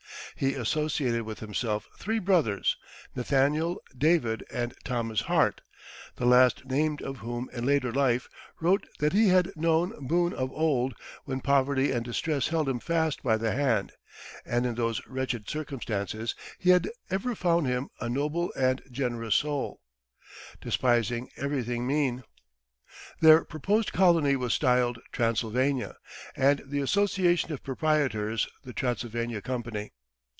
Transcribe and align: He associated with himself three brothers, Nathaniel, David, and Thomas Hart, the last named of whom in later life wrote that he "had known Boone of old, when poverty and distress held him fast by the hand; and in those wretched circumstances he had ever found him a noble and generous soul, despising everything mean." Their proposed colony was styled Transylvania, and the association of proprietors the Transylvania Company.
He 0.37 0.55
associated 0.55 1.21
with 1.21 1.39
himself 1.39 1.87
three 1.99 2.17
brothers, 2.17 2.75
Nathaniel, 3.15 3.79
David, 3.95 4.43
and 4.51 4.73
Thomas 4.83 5.21
Hart, 5.21 5.61
the 6.15 6.25
last 6.25 6.65
named 6.65 6.99
of 6.99 7.17
whom 7.17 7.47
in 7.53 7.63
later 7.63 7.91
life 7.91 8.27
wrote 8.59 8.87
that 8.97 9.13
he 9.13 9.27
"had 9.27 9.55
known 9.55 10.07
Boone 10.07 10.33
of 10.33 10.51
old, 10.51 10.95
when 11.25 11.41
poverty 11.41 11.91
and 11.91 12.03
distress 12.03 12.47
held 12.47 12.67
him 12.67 12.79
fast 12.79 13.21
by 13.21 13.37
the 13.37 13.51
hand; 13.51 13.91
and 14.43 14.65
in 14.65 14.73
those 14.73 15.05
wretched 15.05 15.47
circumstances 15.47 16.33
he 16.57 16.71
had 16.71 16.89
ever 17.11 17.35
found 17.35 17.67
him 17.67 17.89
a 17.99 18.09
noble 18.09 18.51
and 18.57 18.81
generous 18.89 19.35
soul, 19.35 19.79
despising 20.59 21.29
everything 21.37 21.85
mean." 21.85 22.23
Their 23.19 23.43
proposed 23.45 23.93
colony 23.93 24.35
was 24.35 24.55
styled 24.55 24.97
Transylvania, 25.11 25.97
and 26.35 26.63
the 26.65 26.81
association 26.81 27.51
of 27.53 27.61
proprietors 27.61 28.47
the 28.63 28.73
Transylvania 28.73 29.41
Company. 29.43 29.91